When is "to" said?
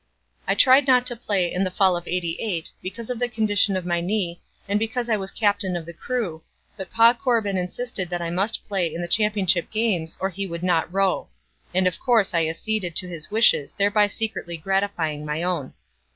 1.05-1.15, 12.95-13.07